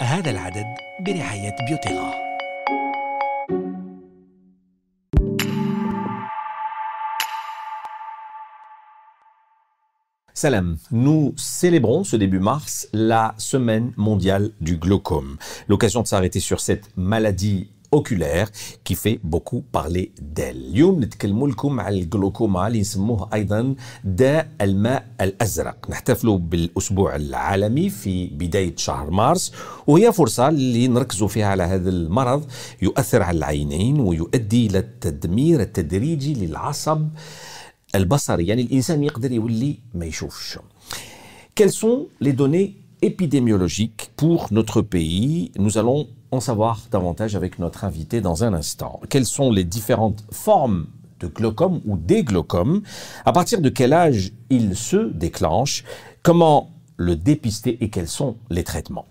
[0.00, 0.66] هذا العدد
[1.00, 2.28] برعاية بيوتيغا
[10.40, 15.36] Salam, nous célébrons ce début mars la semaine mondiale du glaucome.
[15.66, 18.47] L'occasion de s'arrêter sur cette maladie oculaire
[18.85, 20.73] qui fait beaucoup parler d'elle.
[20.73, 25.89] اليوم نتكلموا لكم على الجلوكوما اللي نسموه أيضا داء الماء الأزرق.
[25.89, 29.51] نحتفلوا بالأسبوع العالمي في بداية شهر مارس
[29.87, 32.45] وهي فرصة اللي نركزوا فيها على هذا المرض.
[32.81, 37.07] يؤثر على العينين ويؤدي إلى التدمير التدريجي للعصب
[37.95, 38.47] البصري.
[38.47, 40.59] يعني الإنسان يقدر يولي ما يشوفش.
[41.55, 42.69] Quelles sont les données
[43.09, 45.51] épidémiologiques pour notre pays?
[45.59, 48.99] Nous allons en savoir davantage avec notre invité dans un instant.
[49.09, 50.87] Quelles sont les différentes formes
[51.19, 52.81] de glaucome ou des glaucomes?
[53.23, 55.83] À partir de quel âge il se déclenche
[56.23, 59.05] Comment le dépister et quels sont les traitements?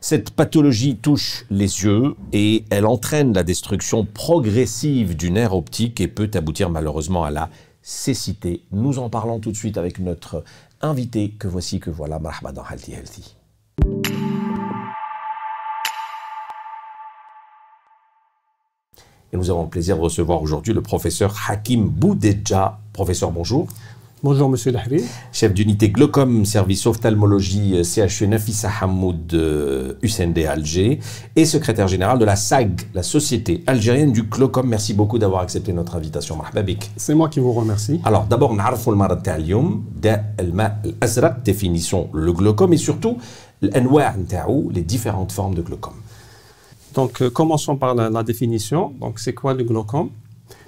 [0.00, 6.06] Cette pathologie touche les yeux et elle entraîne la destruction progressive du nerf optique et
[6.06, 7.50] peut aboutir malheureusement à la
[7.82, 8.62] cécité.
[8.70, 10.44] Nous en parlons tout de suite avec notre
[10.80, 12.20] invité que voici, que voilà,
[12.70, 13.34] Healthy
[19.31, 22.79] Et nous avons le plaisir de recevoir aujourd'hui le professeur Hakim Boudedja.
[22.93, 23.67] Professeur, bonjour.
[24.25, 25.03] Bonjour Monsieur Lahri.
[25.33, 31.01] Chef d'unité glaucome, service ophtalmologie euh, CHU Nafissa Hamoud euh, UCND Alger
[31.35, 34.69] et secrétaire général de la SAG, la Société algérienne du glaucome.
[34.69, 36.37] Merci beaucoup d'avoir accepté notre invitation.
[36.37, 36.91] مرحبا بك.
[36.95, 37.99] C'est moi qui vous remercie.
[38.05, 43.17] Alors d'abord نعرفوا المرض تاع اليوم داء الماء الازرق définissons le glaucome et surtout
[43.63, 45.95] الانواع نتاعو les différentes formes de glaucome.
[46.98, 48.92] Donc euh, commençons par la, la définition.
[49.00, 50.10] Donc c'est quoi le glaucome?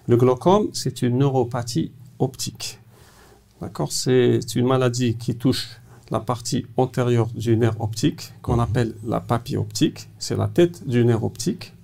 [0.06, 2.78] Le glaucome, c'est une neuropathie optique.
[3.60, 3.90] D'accord?
[3.90, 9.56] C'est une maladie qui touche la partie antérieure du nerf optique, qu'on appelle la papille
[9.56, 10.08] optique.
[10.20, 11.74] C'est la tête du nerf optique.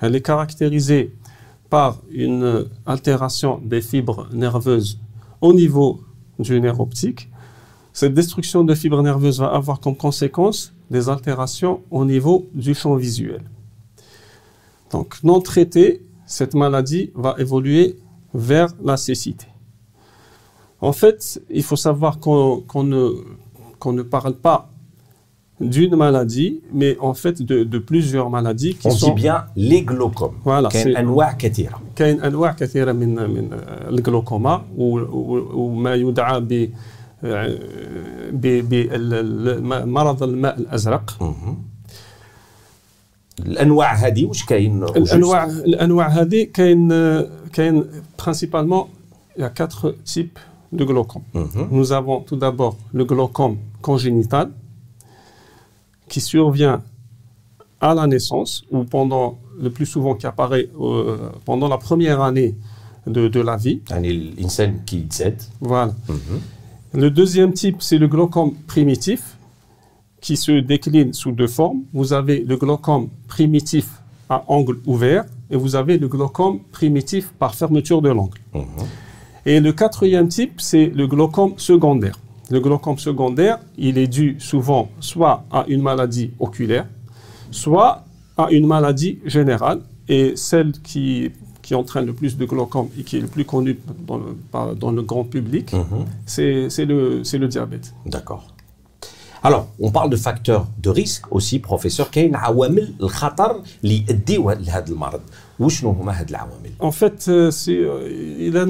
[0.00, 1.14] Elle est caractérisée
[1.70, 4.98] par une altération des fibres nerveuses
[5.40, 6.00] au niveau
[6.40, 7.30] du nerf optique.
[7.92, 12.96] Cette destruction de fibres nerveuses va avoir comme conséquence des altérations au niveau du champ
[12.96, 13.42] visuel.
[14.93, 15.91] Donc, non traitée,
[16.25, 17.85] cette maladie va évoluer
[18.33, 19.47] vers la cécité.
[20.89, 21.19] En fait,
[21.59, 23.03] il faut savoir qu'on qu'on ne,
[23.81, 24.59] qu'on ne parle pas
[25.73, 29.37] d'une maladie, mais en fait de, de plusieurs maladies qui On sont dit bien
[29.69, 30.35] les glaucomes.
[30.45, 31.79] Voilà, كاين c'est- انواع كثيره.
[31.95, 33.49] كاين انواع كثيره من من
[33.89, 36.69] الجلوكوما و- و- وما يدعى ب
[38.33, 41.17] بمرض الماء الازرق
[43.39, 46.89] الانواع هذه واش كاين الانواع الانواع هذه كاين
[47.53, 47.85] كاين
[48.17, 48.89] principalement
[49.37, 50.39] il y a quatre types
[50.73, 51.23] de glaucome.
[51.33, 51.67] Mhm.
[51.71, 54.51] Nous avons tout d'abord le glaucome congénital
[56.09, 56.81] qui survient
[57.81, 62.55] à la naissance ou pendant le plus souvent qui apparaît euh, pendant la première année
[63.07, 63.81] de, de la vie.
[63.89, 65.93] يعني الانسان كي يتزاد Voilà.
[66.93, 69.32] Le deuxième type, c'est le glaucome primitif
[70.24, 71.80] qui se décline sous deux formes.
[71.92, 73.86] Vous avez le glaucome primitif
[74.30, 78.38] à angle ouvert et vous avez le glaucome primitif par fermeture de l'angle.
[79.44, 82.18] Et le quatrième type, c'est le glaucome secondaire.
[82.50, 86.86] Le glaucome secondaire, il est dû souvent soit à une maladie oculaire,
[87.50, 88.04] soit
[88.38, 89.80] à une maladie générale.
[90.08, 91.30] Et celle qui,
[91.62, 94.74] qui entraîne le plus de glaucome et qui est le plus connue dans le, par-
[94.74, 95.66] dans le grand public,
[96.26, 97.94] c'est c'est le, c'est le diabète.
[98.06, 98.53] D'accord.
[99.43, 102.09] Alors, on parle de facteurs de risque aussi, professeur.
[102.11, 105.21] كاين عوامل الخطر اللي يؤديو لهذا المرض.
[105.59, 108.03] وشنو هما هاد العوامل؟ En fait, euh, c'est, euh,
[108.39, 108.67] إذا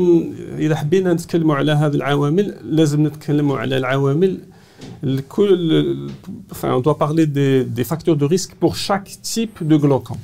[0.57, 4.40] إذا حبينا نتكلموا على هذه العوامل لازم نتكلموا على العوامل
[5.03, 6.09] الكل
[6.52, 10.18] enfin, on doit parler des, des facteurs de risque pour chaque type de glaucome.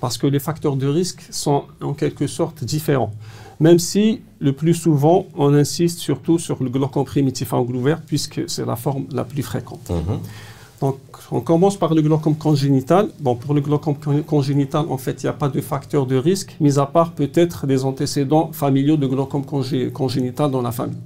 [0.00, 3.12] Parce que les facteurs de risque sont en quelque sorte différents.
[3.59, 8.01] Même si le plus souvent on insiste surtout sur le glaucome primitif à angle ouvert
[8.01, 9.91] puisque c'est la forme la plus fréquente.
[10.81, 10.97] Donc,
[11.31, 13.07] on commence par le glaucome congénital.
[13.21, 16.17] Bon, pour le glaucome con- congénital, en fait, il n'y a pas de facteur de
[16.17, 20.97] risque, mis à part peut-être des antécédents familiaux de glaucome congé- congénital dans la famille.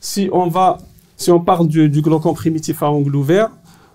[0.00, 0.78] Si on va,
[1.16, 3.50] si on parle du, du glaucome primitif à angle ouvert,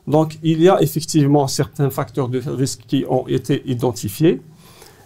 [0.05, 4.41] donc il y a effectivement certains facteurs de risque qui ont été identifiés.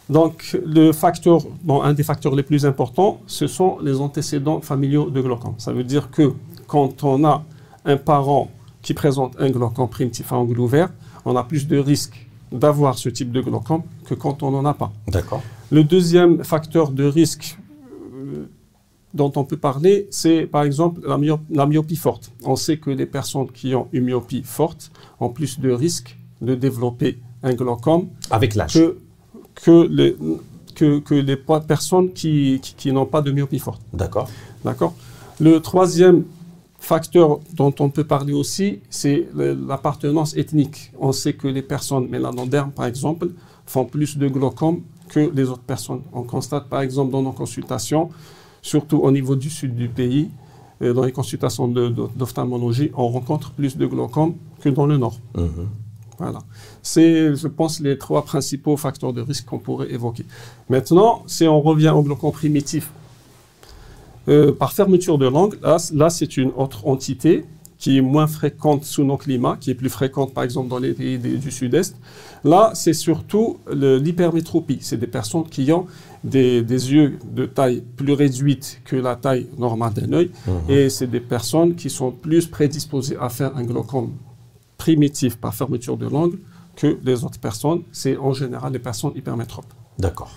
[0.09, 5.09] Donc, le facteur, bon, un des facteurs les plus importants, ce sont les antécédents familiaux
[5.09, 5.55] de glaucome.
[5.57, 6.33] Ça veut dire que
[6.67, 7.44] quand on a
[7.85, 8.51] un parent
[8.81, 10.89] qui présente un glaucome primitif à angle ouvert,
[11.25, 14.73] on a plus de risques d'avoir ce type de glaucome que quand on n'en a
[14.73, 14.91] pas.
[15.07, 15.41] D'accord.
[15.71, 17.57] Le deuxième facteur de risque
[18.13, 18.45] euh,
[19.13, 22.31] dont on peut parler, c'est par exemple la, myop- la myopie forte.
[22.44, 26.55] On sait que les personnes qui ont une myopie forte ont plus de risques de
[26.55, 28.73] développer un glaucome Avec l'âge.
[28.73, 28.97] que,
[29.55, 30.15] que, les,
[30.75, 33.81] que, que les personnes qui, qui, qui n'ont pas de myopie forte.
[33.94, 34.29] D'accord.
[34.63, 34.94] D'accord?
[35.39, 36.23] Le troisième
[36.77, 40.91] facteur dont on peut parler aussi, c'est l'appartenance ethnique.
[41.00, 43.29] On sait que les personnes mélanodermes, par exemple,
[43.65, 46.01] font plus de glaucome que les autres personnes.
[46.11, 48.09] On constate, par exemple, dans nos consultations,
[48.61, 50.29] surtout au niveau du sud du pays,
[50.81, 55.17] euh, dans les consultations d'ophtalmologie, on rencontre plus de glaucome que dans le nord.
[55.35, 55.67] Mhm.
[56.19, 56.39] Voilà.
[56.81, 60.25] C'est, je pense, les trois principaux facteurs de risque qu'on pourrait évoquer.
[60.69, 62.89] Maintenant, si on revient au glaucome primitif,
[64.30, 67.44] euh, par fermeture de langue, là, là, c'est une autre entité
[67.77, 70.94] qui est moins fréquente sous nos climats, qui est plus fréquente, par exemple, dans les
[70.94, 71.98] pays des- du sud-est.
[72.45, 74.77] Là, c'est surtout l'hypermétropie.
[74.80, 75.88] C'est des personnes qui ont
[76.24, 80.31] des, des yeux de taille plus réduite que la taille normale d'un œil.
[80.69, 84.12] Et c'est des personnes qui sont plus prédisposées à faire un glaucome
[84.83, 86.35] primitif par fermeture de langue
[86.80, 87.81] que les autres personnes.
[88.00, 89.71] C'est en général les personnes hypermétropes.
[90.06, 90.31] D'accord.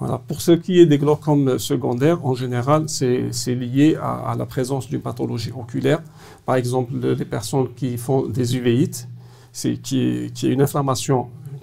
[0.00, 0.16] Voilà.
[0.28, 4.84] Pour ce qui est des glaucomes secondaires, en général, c'est lié à, à la présence
[4.90, 6.00] d'une pathologie oculaire.
[6.46, 9.08] Par exemple, le- les personnes qui font des uvéites,
[9.52, 11.18] c'est qui, qui est une inflammation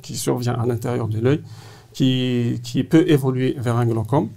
[0.05, 1.41] qui survient à l'intérieur de l'œil,
[1.97, 4.27] qui, qui peut évoluer vers un glaucome.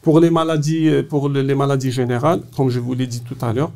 [0.00, 3.52] Pour les maladies, pour le- les maladies générales, comme je vous l'ai dit tout à
[3.52, 3.72] l'heure,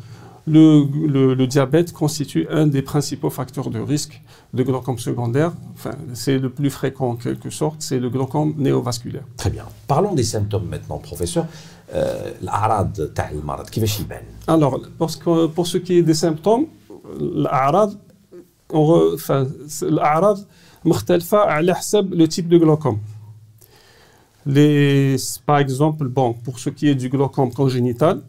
[0.48, 4.22] le, le- le diabète constitue un des principaux facteurs de risque
[4.54, 5.52] de glaucome secondaire.
[5.76, 9.24] Enfin, c'est le plus fréquent en quelque sorte, c'est le glaucome néovasculaire.
[9.38, 9.66] Très bien.
[9.88, 11.46] Parlons des symptômes maintenant, professeur.
[11.94, 16.66] Euh, الأعراض تاع المرض كيفاش يبان؟ Alors, parce que pour ce qui est des symptômes,
[17.20, 17.94] الأعراض
[18.74, 20.38] on re- enfin, c'est- الأعراض
[20.86, 22.98] مختلفة على حسب le type de glaucome.
[24.46, 25.16] Les,
[25.46, 28.22] par exemple, bon, pour ce qui est du glaucome congénital,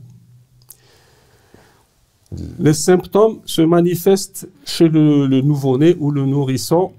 [2.58, 6.92] les symptômes se manifestent chez le, le nouveau-né ou le nourrisson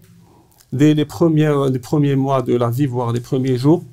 [0.71, 3.83] dès les, premières, les premiers mois de la vie, voire les premiers jours.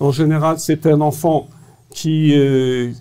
[0.00, 1.48] En général, c'est un enfant
[1.98, 2.92] qui, euh,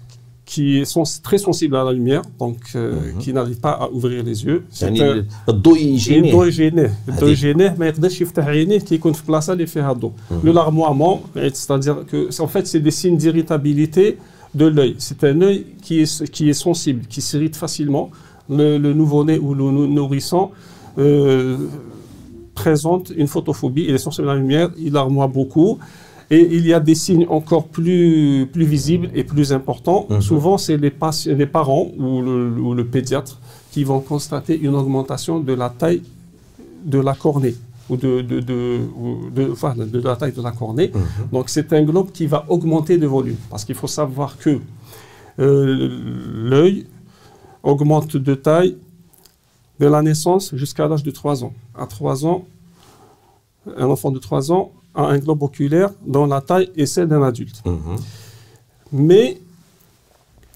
[0.45, 4.23] qui est sens- très sensible à la lumière, donc euh, qui n'arrive pas à ouvrir
[4.23, 4.65] les yeux.
[4.71, 7.31] C'est يعني un- الضوء يجيني الضوء يجينيه الضوء هذه.
[7.31, 10.11] يجينيه ما يقدرش يفتح عينيه كيكون في بلاصه اللي فيها الضوء
[10.43, 11.19] لو larmoiement
[11.53, 14.17] c'est-à-dire que en fait c'est des signes d'irritabilité
[14.54, 14.94] de l'œil.
[14.98, 18.10] C'est un œil qui est qui est sensible qui s'irrite facilement.
[18.48, 20.50] Le, le nouveau-né ou le nou- nourrisson
[20.98, 21.56] euh,
[22.54, 23.84] présente une photophobie.
[23.88, 25.78] Il est sensible à la lumière il larmoie beaucoup.
[26.30, 30.06] Et il y a des signes encore plus, plus visibles et plus importants.
[30.08, 30.20] Mhm.
[30.22, 33.38] Souvent, c'est les, parents ou le, ou le pédiatre
[33.70, 36.02] qui vont constater une augmentation de la taille
[36.84, 37.54] de la cornée
[37.90, 38.80] ou de, de, de,
[39.34, 40.90] de- enfin, de la taille de la cornée.
[41.32, 44.58] Donc c'est un globe qui va augmenter de volume parce qu'il faut savoir que
[45.38, 45.88] euh,
[46.50, 46.86] l'œil
[47.62, 48.76] augmente de taille
[49.80, 51.52] de la naissance jusqu'à l'âge de 3 ans.
[51.76, 52.46] À 3 ans,
[53.76, 57.22] un enfant de 3 ans a un globe oculaire dont la taille est celle d'un
[57.22, 57.62] adulte.
[57.66, 57.96] Mhm.
[58.92, 59.40] Mais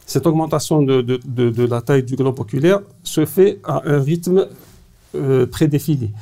[0.06, 4.00] cette augmentation de, de- de- de la taille du globe oculaire se fait à un
[4.00, 4.46] rythme
[5.14, 6.12] euh, prédéfini.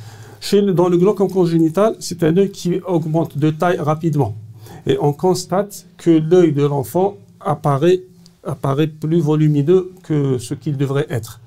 [0.52, 4.36] Dans le glaucome congénital, c'est un œil qui augmente de taille rapidement.
[4.86, 8.02] Et on constate que l'œil de l'enfant apparaît,
[8.44, 11.40] apparaît plus volumineux que ce qu'il devrait être.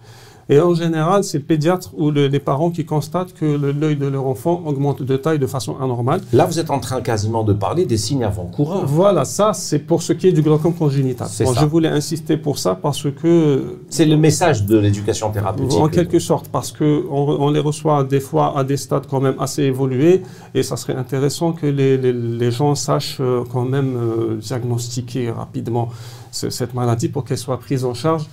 [0.52, 3.96] Et en général, c'est le pédiatre ou le- les parents qui constatent que le- l'œil
[3.96, 6.22] de leur enfant augmente de taille de façon anormale.
[6.34, 8.86] Là, vous êtes en train quasiment de parler des signes avant-coureurs.
[8.88, 11.28] Voilà, ça c'est pour ce qui est du glaucome congénital.
[11.46, 11.62] Bon, ça.
[11.62, 15.80] je voulais insister pour ça parce que, C'est le message de l'éducation thérapeutique.
[15.80, 19.36] en quelque sorte, parce que on, les reçoit des fois à des stades quand même
[19.40, 20.24] assez évolués
[20.56, 25.30] et ça serait intéressant que les, les- les gens sachent euh, quand même euh, diagnostiquer
[25.32, 25.90] rapidement
[26.32, 28.26] ce- cette maladie pour qu'elle soit prise en charge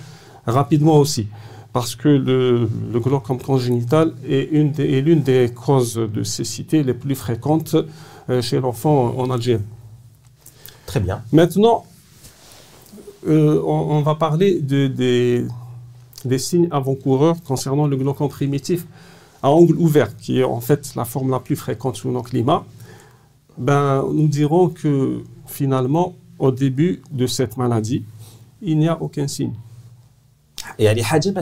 [0.46, 1.26] rapidement aussi.
[1.76, 7.14] Parce que le, le glaucome congénital est des- l'une des causes de cécité les plus
[7.14, 7.76] fréquentes
[8.30, 9.62] euh, chez l'enfant en Algérie.
[10.86, 11.20] Très bien.
[11.32, 11.84] Maintenant,
[13.28, 15.44] euh, on, on va parler de- des,
[16.24, 18.86] des signes avant-coureurs concernant le glaucome primitif
[19.42, 22.64] à angle ouvert, qui est en fait la forme la plus fréquente sous nos climats.
[23.58, 28.02] Ben, nous dirons que finalement, au début de cette maladie,
[28.62, 29.52] il n'y a aucun signe.
[30.78, 31.32] Et elle est Hajj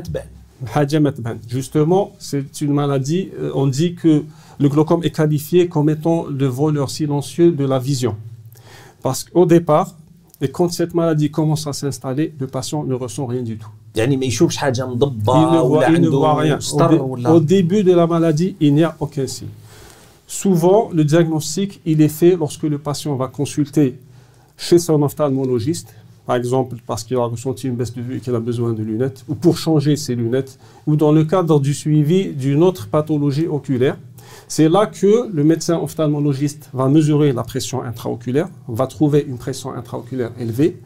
[1.48, 3.30] Justement, c'est une maladie.
[3.38, 4.24] Euh, on dit que
[4.58, 8.16] le glaucome est qualifié comme étant le voleur silencieux de la vision.
[9.02, 9.94] Parce qu'au départ,
[10.40, 13.68] et quand cette maladie commence à s'installer, le patient ne ressent rien du tout.
[13.96, 16.58] Il ne voit, ne voit rien.
[16.72, 19.48] Au, au début de la maladie, il n'y a aucun signe.
[20.26, 23.98] Souvent, le diagnostic, il est fait lorsque le patient va consulter
[24.56, 25.94] chez son ophtalmologiste
[26.26, 28.82] par exemple parce qu'il a ressenti une baisse de vue et qu'il a besoin de
[28.82, 33.46] lunettes, ou pour changer ses lunettes, ou dans le cadre du suivi d'une autre pathologie
[33.46, 33.98] oculaire.
[34.48, 39.72] C'est là que le médecin ophtalmologiste va mesurer la pression intraoculaire, va trouver une pression
[39.72, 40.78] intraoculaire élevée,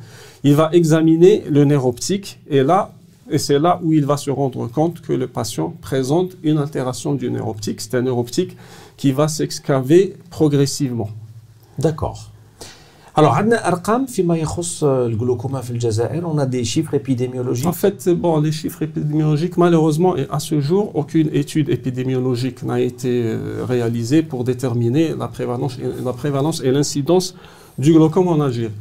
[0.45, 2.93] il va examiner le nerf optique et là,
[3.31, 7.15] et c'est là où il va se rendre compte que le patient présente une altération
[7.15, 7.81] du nerf optique.
[7.81, 8.57] C'est un nerf optique
[8.97, 11.11] qui va s'excaver progressivement.
[11.79, 12.33] D'accord.
[13.19, 13.35] Alors,
[16.25, 17.67] on a des chiffres épidémiologiques.
[17.67, 22.81] En fait, bon, les chiffres épidémiologiques, malheureusement, et à ce jour, aucune étude épidémiologique n'a
[22.81, 27.35] été euh, réalisée pour déterminer la prévalence, et l'incidence
[27.77, 28.73] du glaucome en Algérie.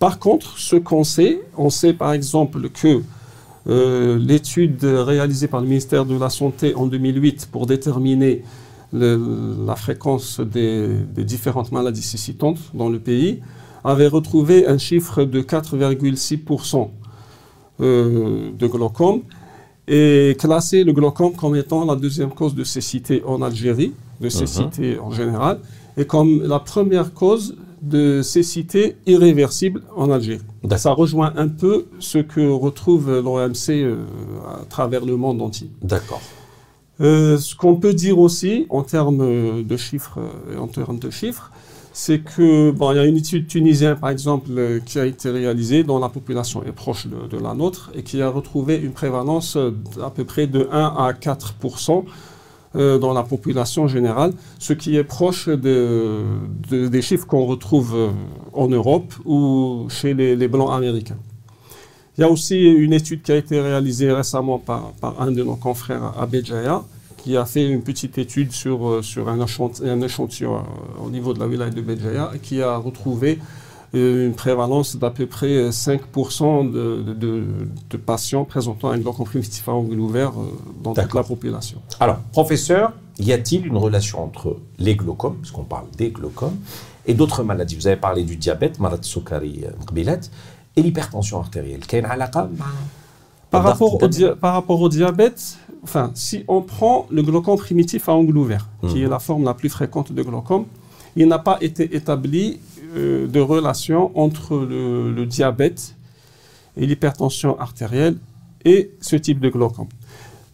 [0.00, 3.02] Par contre, ce qu'on sait, on sait par exemple que
[3.68, 8.42] euh, l'étude réalisée par le ministère de la Santé en 2008 pour déterminer
[8.92, 13.40] la fréquence des, différentes maladies cécitantes dans le pays
[13.84, 16.88] avait retrouvé un chiffre de 4,6%
[17.80, 19.22] euh, de glaucome
[19.86, 24.96] et classé le glaucome comme étant la deuxième cause de cécité en Algérie, de cécité
[24.96, 25.00] uh-huh.
[25.00, 25.60] en général,
[25.96, 30.42] et comme la première cause de cécité irréversible en Algérie.
[30.76, 34.04] Ça rejoint un peu ce que retrouve l'OMC euh,
[34.46, 35.70] à travers le monde entier.
[35.80, 36.20] D'accord.
[37.00, 40.18] Euh, ce qu'on peut dire aussi en termes de chiffres,
[40.58, 41.52] en termes de chiffres,
[42.00, 45.30] c'est que bon, il y a une étude tunisienne, par exemple, euh, qui a été
[45.30, 49.58] réalisée dont la population est proche de, la nôtre et qui a retrouvé une prévalence
[49.96, 51.56] d'à peu près de 1 à 4
[52.76, 56.22] euh, dans la population générale, ce qui est proche de,
[56.70, 58.10] des chiffres qu'on retrouve euh,
[58.52, 61.18] en Europe ou chez les, les, Blancs américains.
[62.16, 65.42] Il y a aussi une étude qui a été réalisée récemment par, par un de
[65.42, 66.84] nos confrères à Béjaïa,
[67.28, 69.38] qui a fait une petite étude sur, euh, sur un,
[70.00, 73.38] échantillon, euh, au niveau de la wilaya de Béjaïa et qui a retrouvé
[73.94, 79.26] euh, une prévalence d'à peu près 5% de, de, patients présentant un glaucome
[79.66, 80.32] à angle ouvert
[80.82, 81.82] dans toute la population.
[82.00, 86.56] Alors, professeur, y a-t-il une relation entre les glaucomes, parce qu'on parle des glaucomes,
[87.04, 87.76] et d'autres maladies?
[87.76, 89.64] Vous avez parlé du diabète, malade soukari,
[90.76, 91.80] et l'hypertension artérielle.
[93.50, 98.12] Par rapport, au par rapport au diabète, enfin, si on prend le glaucome primitif à
[98.14, 99.10] angle ouvert, qui est mhm.
[99.10, 100.66] la forme la plus fréquente de glaucome,
[101.16, 102.60] il n'a pas été établi
[102.96, 105.94] euh, de relation entre le, diabète
[106.76, 108.16] et l'hypertension artérielle
[108.64, 109.88] et ce type de glaucome.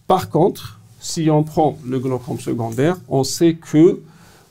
[0.07, 4.00] Par contre, si on prend le glaucome secondaire, on sait que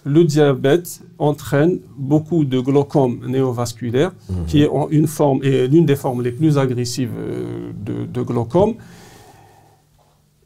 [0.05, 4.45] le diabète entraîne beaucoup de glaucome néovasculaire, mhm.
[4.45, 8.75] qui est une forme et l'une des formes les plus agressives euh, de, de glaucome.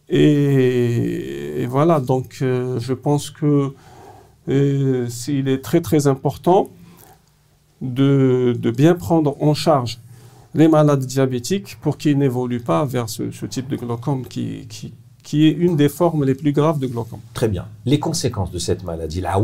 [0.09, 3.73] Et, voilà, donc euh, je pense que
[4.47, 6.69] euh, est très très important
[7.81, 9.99] de, bien prendre en charge
[10.55, 14.93] les malades diabétiques pour qu'ils n'évoluent pas vers ce, type de glaucome qui,
[15.27, 17.19] qui est une des formes les plus graves de glaucome.
[17.33, 17.65] Très bien.
[17.85, 19.37] Les conséquences de cette maladie, la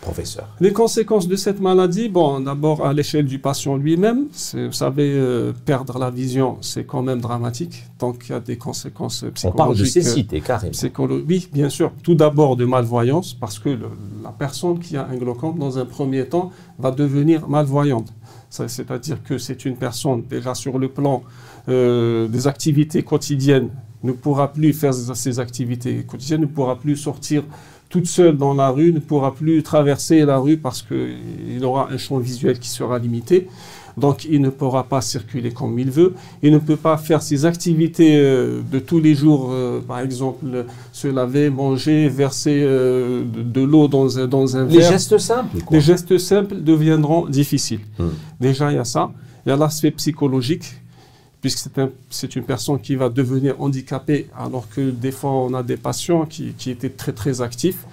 [0.00, 5.10] professeur Les conséquences de cette maladie, bon, d'abord à l'échelle du patient lui-même, vous savez,
[5.16, 9.46] euh, perdre la vision, c'est quand même dramatique, donc il y a des conséquences psychologiques.
[9.46, 10.72] On parle de cécité, carrément.
[11.28, 11.90] Oui, bien sûr.
[12.04, 13.70] Tout d'abord de malvoyance, parce que
[14.22, 18.12] la personne qui a un glaucome, dans un premier temps, va devenir malvoyante.
[18.48, 21.24] C'est-à-dire que c'est une personne déjà sur le plan
[21.68, 23.70] euh, des activités quotidiennes
[24.06, 27.42] ne pourra plus faire ses activités quotidiennes, ne pourra plus sortir
[27.88, 31.98] toute seule dans la rue, ne pourra plus traverser la rue parce qu'il aura un
[31.98, 33.48] champ visuel qui sera limité.
[33.96, 36.14] Donc il ne pourra pas circuler comme il veut.
[36.42, 40.66] Il ne peut pas faire ses activités euh, de tous les jours, euh, par exemple
[40.92, 44.80] se laver, manger, verser euh, de, l'eau dans, un, dans un verre.
[44.80, 45.56] Les gestes simples.
[45.70, 47.80] Les gestes simples deviendront difficiles.
[47.98, 48.08] Hmm.
[48.38, 49.10] Déjà, il y a ça.
[49.46, 50.74] Il y a l'aspect psychologique
[51.46, 51.70] puisque
[52.10, 56.26] c'est une personne qui va devenir handicapée, alors que des fois on a des patients
[56.26, 57.84] qui, étaient très très actifs.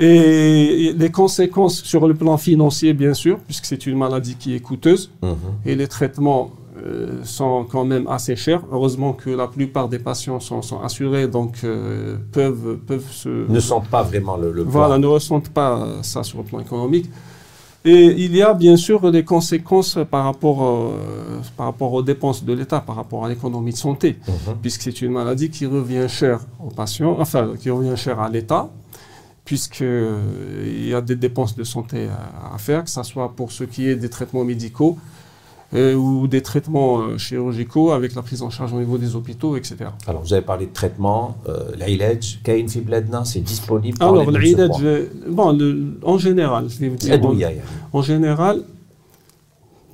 [0.00, 4.60] Et les conséquences sur le plan financier, bien sûr, puisque c'est une maladie qui est
[4.60, 5.36] coûteuse, mhm.
[5.64, 6.50] et les traitements
[6.84, 8.62] euh, sont quand même assez chers.
[8.72, 13.28] Heureusement que la plupart des patients sont, assurés, donc euh, peuvent, peuvent se...
[13.48, 17.08] Ne sentent pas vraiment le, le Voilà, ne ressentent pas ça sur le plan économique.
[17.84, 22.44] Et il y a bien sûr des conséquences par rapport, euh, par rapport aux dépenses
[22.44, 24.54] de l'État, par rapport à l'économie de santé, mhm.
[24.62, 28.70] puisque c'est une maladie qui revient cher aux patients, enfin qui revient cher à l'État,
[29.44, 33.50] puisqu'il euh, y a des dépenses de santé à, à, faire, que ce soit pour
[33.50, 34.96] ce qui est des traitements médicaux,
[35.74, 39.56] euh, ou des traitements euh, chirurgicaux avec la prise en charge au niveau des hôpitaux,
[39.56, 39.86] etc.
[40.06, 45.58] Alors, vous avez parlé de traitement, euh, l'AILEDGE, Kain Fibledna, c'est disponible Alors, l'AILEDGE, bon,
[46.02, 46.96] en général, je vais vous
[47.34, 47.50] dire,
[47.90, 48.64] en, général,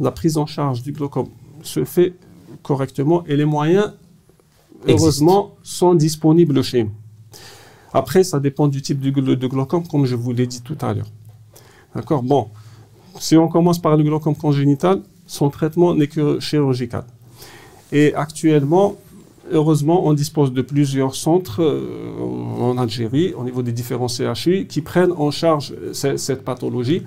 [0.00, 1.28] la prise en charge du glaucome
[1.62, 2.14] se fait
[2.64, 3.92] correctement et les moyens,
[4.88, 6.92] heureusement, sont disponibles chez nous.
[7.92, 10.92] Après, ça dépend du type de, de glaucome, comme je vous l'ai dit tout à
[10.92, 11.06] l'heure.
[11.94, 12.25] D'accord?
[12.25, 12.49] Bon,
[13.20, 17.04] si on commence par le glaucome congénital, son traitement n'est que chirurgical.
[17.92, 18.97] Et actuellement,
[19.52, 22.18] heureusement, on dispose de plusieurs centres euh,
[22.61, 27.02] en Algérie, au niveau des différents CHU, qui prennent en charge cette pathologie.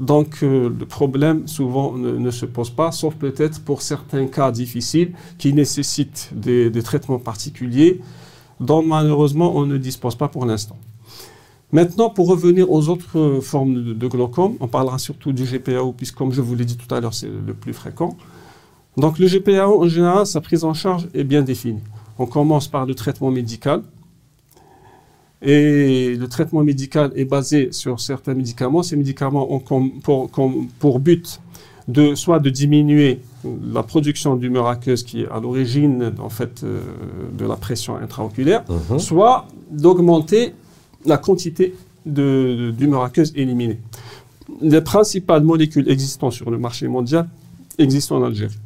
[0.00, 5.12] Donc euh, le problème souvent ne, se pose pas, sauf peut-être pour certains cas difficiles
[5.38, 8.00] qui nécessitent des, traitements particuliers
[8.60, 10.76] dont malheureusement on ne dispose pas pour l'instant.
[11.70, 16.14] Maintenant, pour revenir aux autres euh, formes de, glaucome, on parlera surtout du GPAO, puisque
[16.14, 18.16] comme je vous l'ai dit tout à l'heure, c'est le plus fréquent.
[18.96, 21.82] Donc le GPAO, en général, sa prise en charge est bien définie.
[22.18, 23.82] On commence par le traitement médical,
[25.40, 28.82] et le traitement médical est basé sur certains médicaments.
[28.82, 30.28] Ces médicaments ont pour,
[30.80, 31.40] pour, but
[31.86, 33.20] de soit de diminuer
[33.72, 36.80] la production d'humeur aqueuse qui est à l'origine en fait euh,
[37.38, 38.98] de la pression intraoculaire, mhm.
[38.98, 40.54] soit d'augmenter
[41.08, 41.74] la quantité
[42.06, 43.80] d'humeur aqueuse éliminée.
[44.60, 47.28] Les principales molécules existantes sur le marché mondial
[47.78, 48.58] existent en Algérie.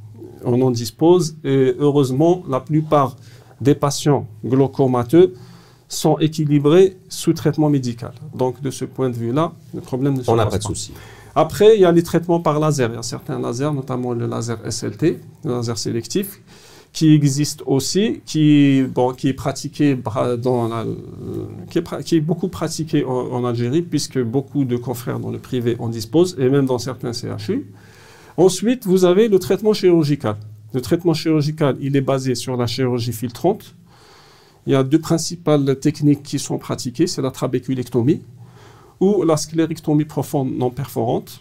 [0.44, 3.16] On en dispose et heureusement la plupart
[3.60, 5.34] des patients glaucomateux
[5.88, 8.12] sont équilibrés sous traitement médical.
[8.34, 10.92] Donc, de ce point de vue-là, le problème ne se On n'a pas de souci.
[11.34, 12.90] Après, il y a les traitements par laser.
[12.90, 16.40] Il y a certains lasers, notamment le laser SLT, le laser sélectif,
[16.92, 18.84] qui existe aussi, qui,
[19.24, 19.96] est pratiqué
[20.38, 20.70] dans
[21.74, 25.88] est, qui est beaucoup pratiqué en, Algérie, puisque beaucoup de confrères dans le privé en
[25.88, 27.66] disposent, et même dans certains CHU.
[28.36, 30.36] Ensuite, vous avez le traitement chirurgical.
[30.74, 33.74] Le traitement chirurgical, il est basé sur la chirurgie filtrante,
[34.66, 38.22] il y a deux principales techniques qui sont pratiquées, c'est la trabéculectomie
[39.00, 41.40] ou la sclérectomie profonde non perforante.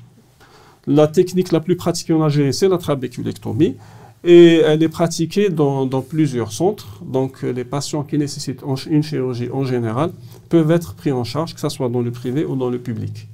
[0.88, 3.76] La technique la plus pratiquée en Algérie, c'est la trabéculectomie
[4.24, 7.02] et elle est pratiquée dans, plusieurs centres.
[7.04, 10.12] Donc les patients qui nécessitent une chirurgie en général
[10.50, 13.28] peuvent être pris en charge, que ce soit dans le privé ou dans le public.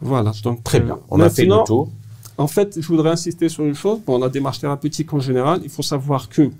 [0.00, 0.32] Voilà.
[0.42, 0.98] Donc, Très bien.
[1.10, 1.88] On a fait le tour.
[2.38, 4.00] En fait, je voudrais insister sur une chose.
[4.04, 6.50] Pour la démarche thérapeutique en général, il faut savoir que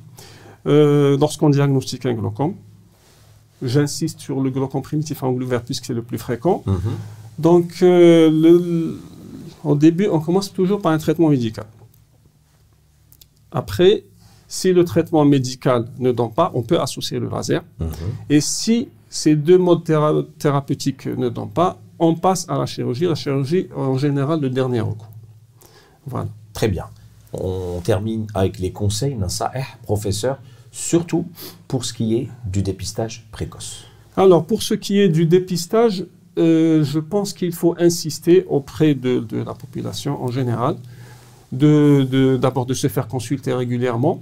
[0.66, 2.54] euh, lorsqu'on diagnostique un glaucome.
[3.62, 6.62] J'insiste sur le glaucome primitif à angle ouvert puisque c'est le plus fréquent.
[6.66, 6.76] Mhm.
[7.38, 8.94] Donc, euh,
[9.64, 11.66] au début, on commence toujours par un traitement médical.
[13.50, 14.04] Après,
[14.48, 17.62] si le traitement médical ne donne pas, on peut associer le laser.
[17.80, 17.88] Mhm.
[18.30, 19.84] Et si ces deux modes
[20.38, 23.06] thérapeutiques ne donnent pas, on passe à la chirurgie.
[23.06, 25.10] La chirurgie, en général, le dernier recours.
[26.06, 26.28] Voilà.
[26.52, 26.86] Très bien.
[27.32, 29.28] On termine avec les conseils d'un
[29.82, 30.38] professeur
[30.70, 31.26] surtout
[31.68, 33.84] pour ce qui est du dépistage précoce
[34.16, 36.04] Alors, pour ce qui est du dépistage,
[36.38, 40.76] euh, je pense qu'il faut insister auprès de, la population en général,
[41.52, 44.20] d'abord de, se faire consulter régulièrement.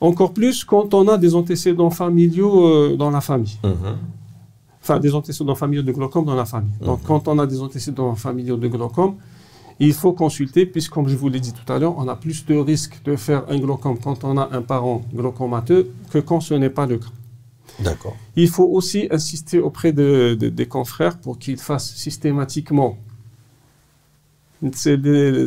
[0.00, 3.56] Encore plus quand on a des antécédents familiaux euh, dans la famille.
[3.62, 3.96] Mhm.
[4.82, 6.72] Enfin, des antécédents familiaux de glaucome dans la famille.
[6.80, 7.06] Donc, mhm.
[7.06, 9.14] quand on a des antécédents familiaux de glaucome,
[9.78, 12.44] il faut consulter, puisque comme je vous l'ai dit tout à l'heure, on a plus
[12.46, 16.54] de risques de faire un glaucome quand on a un parent glaucomateux que quand ce
[16.54, 17.06] n'est pas le cas.
[17.80, 18.16] D'accord.
[18.36, 22.98] Il faut aussi insister auprès de, des confrères pour qu'ils fassent systématiquement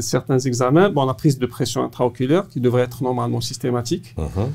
[0.01, 0.89] certains examens.
[0.89, 4.15] Bon, la prise de pression intraoculaire, qui devrait être normalement systématique.
[4.17, 4.49] Uh-huh.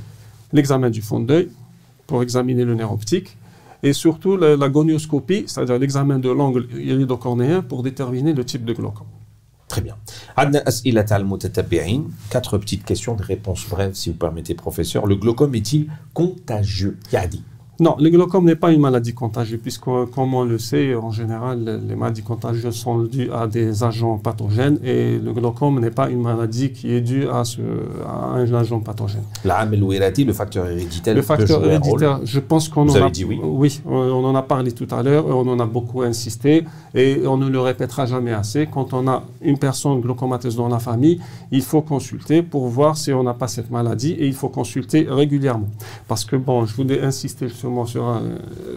[0.53, 1.49] L'examen du fond d'œil
[2.07, 3.37] pour examiner le nerf optique.
[3.83, 8.75] Et surtout la, la gonioscopie, c'est-à-dire l'examen de l'angle iridocornéen pour déterminer le type de
[8.75, 9.07] glaucome.
[9.69, 9.97] Très bien.
[12.29, 15.07] Quatre petites questions de réponse brèves, si vous permettez, professeur.
[15.07, 16.99] Le glaucome est-il contagieux?
[17.13, 17.43] Yadi.
[17.81, 21.81] Non, le glaucome n'est pas une maladie contagieuse, puisque, comme on le sait, en général,
[21.89, 26.21] les maladies contagieuses sont dues à des agents pathogènes et le glaucome n'est pas une
[26.21, 27.63] maladie qui est due à, ce,
[28.07, 29.23] un agent pathogène.
[30.25, 33.41] le facteur héréditaire, le facteur héréditaire, je pense qu'on en a dit oui.
[33.43, 36.65] Oui, on en a parlé tout à l'heure, on en a beaucoup insisté
[36.95, 38.67] et on ne le répétera jamais assez.
[38.67, 41.19] Quand on a une personne glaucomateuse dans la famille,
[41.51, 45.07] il faut consulter pour voir si on n'a pas cette maladie et il faut consulter
[45.09, 45.69] régulièrement.
[46.09, 48.21] Parce que, bon, je voulais insister sur sur,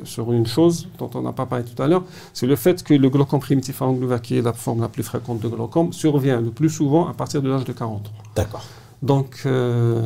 [0.03, 2.03] sur une chose dont on n'a pas parlé tout à l'heure,
[2.33, 5.03] c'est le fait que le glaucome primitif à angle qui est la forme la plus
[5.03, 8.11] fréquente de glaucome, survient le plus souvent à partir de l'âge de 40 ans.
[8.35, 8.63] D'accord.
[9.01, 10.01] Donc, euh,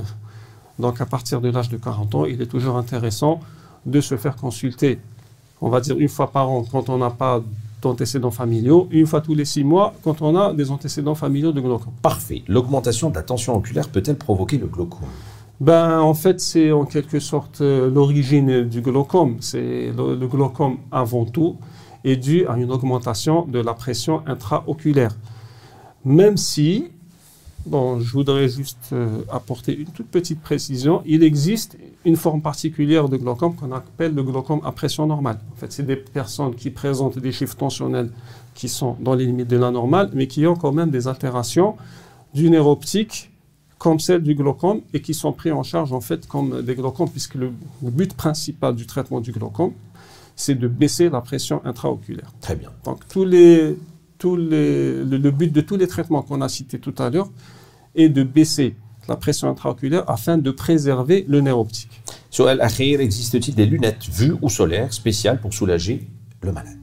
[0.79, 3.39] donc, à partir de l'âge de 40 ans, il est toujours intéressant
[3.85, 4.99] de se faire consulter,
[5.61, 7.41] on va dire une fois par an quand on n'a pas
[7.81, 11.61] d'antécédents familiaux, une fois tous les six mois quand on a des antécédents familiaux de
[11.61, 11.93] glaucome.
[12.01, 12.43] Parfait.
[12.47, 15.07] L'augmentation de la tension oculaire peut-elle provoquer le glaucome?
[15.59, 19.37] Ben, En fait, c'est en quelque sorte euh, l'origine du glaucome.
[19.53, 21.57] Le, glaucome avant tout
[22.03, 25.15] est dû à une augmentation de la pression intraoculaire.
[26.05, 26.91] Même si,
[27.71, 33.17] je voudrais juste euh, apporter une toute petite précision, il existe une forme particulière de
[33.17, 35.39] glaucome qu'on appelle le glaucome à pression normale.
[35.53, 38.11] En fait, c'est des personnes qui présentent des chiffres tensionnels
[38.53, 41.75] qui sont dans les limites de la normale, mais qui ont quand même des altérations
[42.33, 43.26] du nerf optique
[43.77, 47.09] comme celles du glaucome et qui sont pris en charge en fait comme des glaucomes
[47.09, 49.73] puisque le, but principal du traitement du glaucome
[50.35, 52.31] c'est de baisser la pression intraoculaire.
[52.41, 52.69] Très bien.
[52.83, 53.75] Donc tous les,
[54.19, 57.29] tous les, le, le but de tous les traitements qu'on a cités tout à l'heure
[57.95, 58.75] est de baisser
[59.07, 62.01] la pression intraoculaire afin de préserver le nerf optique.
[62.29, 66.07] Sur al akhir existe-t-il des lunettes vues ou solaires spéciales pour soulager
[66.41, 66.77] le malade?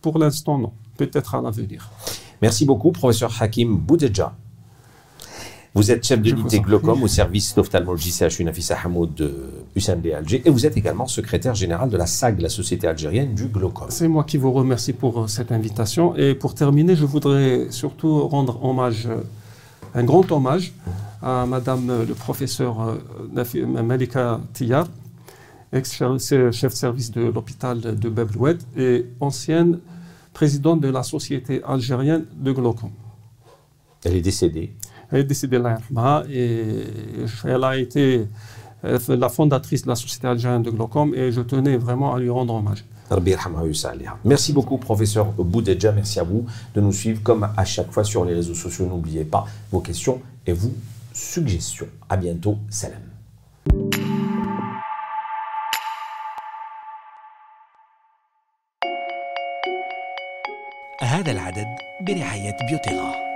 [0.00, 0.72] Pour l'instant, non.
[0.96, 1.90] Peut-être à l'avenir.
[2.42, 4.34] Merci beaucoup, professeur Hakim Boudedja.
[5.72, 9.32] Vous êtes chef de l'unité glaucome au service d'ophtalmologie CHU Nafisa Hamoud de
[9.76, 13.46] USMD Alger et vous êtes également secrétaire général de la SAG, la Société algérienne du
[13.46, 13.86] glaucome.
[13.88, 16.16] C'est moi qui vous remercie pour euh, cette invitation.
[16.16, 19.20] Et pour terminer, je voudrais surtout rendre hommage, euh,
[19.94, 20.72] un grand hommage
[21.22, 22.98] à Madame euh, le professeur
[23.32, 24.88] Malika Tiyar,
[25.72, 29.78] ex-chef de service de l'hôpital de Bebloued et ancienne
[30.32, 32.90] présidente de la Société algérienne de glaucome.
[34.04, 34.72] Elle est décédée.
[35.11, 36.85] Elle est décédée Allah yarhamha, et
[37.43, 38.27] elle a été
[38.83, 42.29] euh, la fondatrice de la Société algérienne de glaucome et je tenais vraiment à lui
[42.29, 42.85] rendre hommage.
[43.09, 44.17] Rabbi yarhamha wa yusaliha.
[44.25, 45.91] Merci beaucoup, professeur Boudeja.
[45.91, 48.85] Merci à vous de nous suivre comme à chaque fois sur les réseaux sociaux.
[48.87, 50.73] N'oubliez pas vos questions et vos
[51.13, 51.87] suggestions.
[52.09, 52.57] À bientôt.
[52.69, 53.01] Salam.
[61.01, 61.67] هذا العدد
[62.07, 63.28] برعاية بيوتيغا